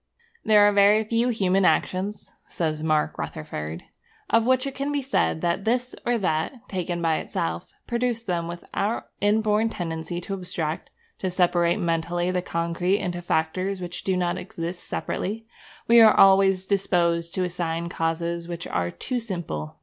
[0.45, 3.83] 'There are very few human actions,' says Mark Rutherford,
[4.31, 8.47] 'of which it can be said that this or that, taken by itself, produced them.
[8.47, 14.17] With our inborn tendency to abstract, to separate mentally the concrete into factors which do
[14.17, 15.45] not exist separately,
[15.87, 19.75] we are always disposed to assign causes which are too simple.